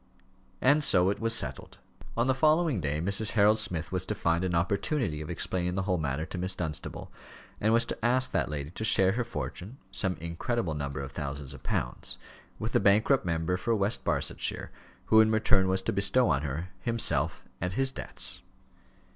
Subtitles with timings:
[0.61, 1.77] And so it was settled.
[2.17, 3.33] On the following day Mrs.
[3.33, 7.11] Harold Smith was to find an opportunity of explaining the whole matter to Miss Dunstable,
[7.59, 11.53] and was to ask that lady to share her fortune some incredible number of thousands
[11.53, 12.17] of pounds
[12.57, 14.71] with the bankrupt member for West Barsetshire,
[15.05, 18.39] who in return was to bestow on her himself and his debts.